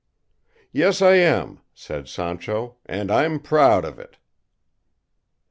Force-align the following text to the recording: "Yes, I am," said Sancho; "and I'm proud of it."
"Yes, 0.71 0.99
I 1.03 1.13
am," 1.13 1.59
said 1.75 2.07
Sancho; 2.07 2.77
"and 2.87 3.11
I'm 3.11 3.39
proud 3.39 3.85
of 3.85 3.99
it." 3.99 4.17